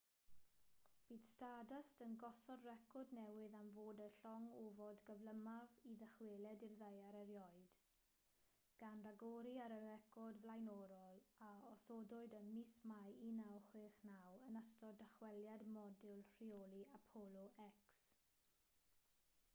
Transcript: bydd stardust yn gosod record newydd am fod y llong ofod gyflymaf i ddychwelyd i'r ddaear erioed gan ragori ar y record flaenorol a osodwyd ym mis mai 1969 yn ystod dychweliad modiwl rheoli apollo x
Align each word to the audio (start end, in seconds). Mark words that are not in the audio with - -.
bydd 1.09 1.25
stardust 1.31 1.99
yn 2.05 2.13
gosod 2.21 2.63
record 2.67 3.11
newydd 3.17 3.57
am 3.57 3.67
fod 3.73 3.99
y 4.05 4.05
llong 4.13 4.45
ofod 4.61 5.01
gyflymaf 5.09 5.75
i 5.89 5.91
ddychwelyd 5.99 6.63
i'r 6.67 6.71
ddaear 6.79 7.17
erioed 7.19 7.75
gan 8.83 9.03
ragori 9.09 9.51
ar 9.67 9.75
y 9.75 9.77
record 9.83 10.39
flaenorol 10.45 11.19
a 11.47 11.49
osodwyd 11.73 12.37
ym 12.39 12.47
mis 12.55 12.73
mai 12.93 13.11
1969 13.33 14.47
yn 14.49 14.61
ystod 14.63 14.97
dychweliad 15.03 15.67
modiwl 15.77 16.25
rheoli 16.41 16.81
apollo 17.03 17.45
x 17.69 17.97